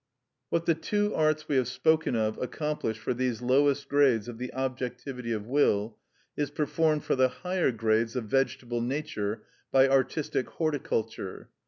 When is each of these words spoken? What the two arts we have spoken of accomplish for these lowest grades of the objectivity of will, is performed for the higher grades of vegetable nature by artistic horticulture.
What 0.49 0.65
the 0.65 0.73
two 0.73 1.13
arts 1.13 1.47
we 1.47 1.57
have 1.57 1.67
spoken 1.67 2.15
of 2.15 2.39
accomplish 2.39 2.97
for 2.97 3.13
these 3.13 3.39
lowest 3.43 3.87
grades 3.87 4.27
of 4.27 4.39
the 4.39 4.51
objectivity 4.51 5.31
of 5.31 5.45
will, 5.45 5.99
is 6.35 6.49
performed 6.49 7.03
for 7.03 7.15
the 7.15 7.27
higher 7.29 7.71
grades 7.71 8.15
of 8.15 8.23
vegetable 8.23 8.81
nature 8.81 9.43
by 9.71 9.87
artistic 9.87 10.49
horticulture. 10.49 11.51